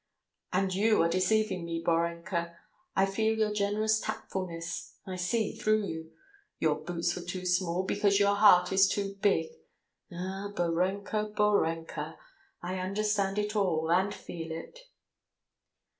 [0.51, 2.57] And you are deceiving me, Borenka....
[2.95, 4.95] I feel your generous tactfulness.
[5.05, 6.11] I see through you!
[6.57, 9.49] Your boots were too small, because your heart is too big.
[10.11, 12.17] Ah, Borenka, Borenka!
[12.63, 14.79] I understand it all and feel it!"